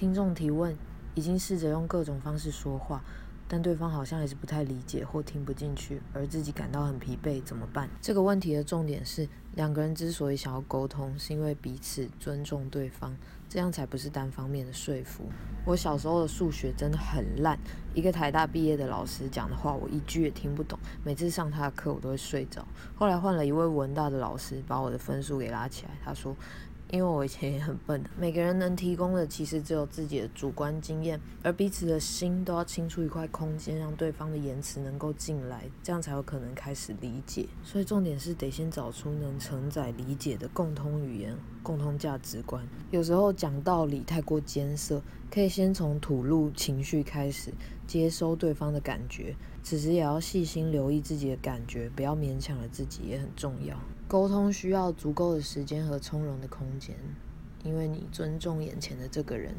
[0.00, 0.74] 听众提问，
[1.14, 3.04] 已经试着用各种方式说话，
[3.46, 7.86] 但对方好像还是不太理解或听不进去，而自己感到很疲惫，怎么办？
[8.00, 13.16] 这个问题的重点是，两个人之所以想要沟通，是因为彼此尊重对方，
[13.48, 15.24] 这样才不是单方面的说服。
[15.66, 17.58] 我小时候的数学真的很烂，
[17.92, 22.66] 一个台大毕业的老师讲的话，我一句也听不懂，每次上他的课我都会睡着。
[22.94, 26.36] 后来换了一位文大的老师，把我的分数给拉起来，他说。
[26.92, 37.46] 因为我以前也很笨，每个人能提供的其实只有自己的主观经验，而彼此的心都要清出一块空间，让对方的言辞能够进来，这样才有可能开始理解。
[37.62, 42.62] 所以重点是得先找出能承载理解的共通语言、共通价值观。
[42.90, 47.50] 有时候讲道理太过艰涩，可以先从吐露情绪开始，
[47.86, 49.34] 接收对方的感觉。
[49.62, 53.76] 此时也要细心留意自己的感觉，不要勉强了自己，也很重要。
[54.06, 56.94] 沟通需要足够的时间和从容的空间，
[57.64, 59.54] 因为你尊重眼前的这个人，